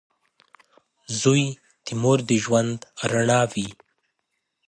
•زوی 1.19 1.43
د 1.85 1.87
مور 2.01 2.19
د 2.29 2.31
ژوند 2.43 2.77
رڼا 3.11 3.41
وي. 3.53 3.69